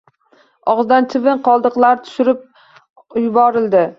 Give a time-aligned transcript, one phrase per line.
[0.71, 2.41] Og’zidagi chivin qoldiqlarini tushirib
[3.27, 3.87] yubordi.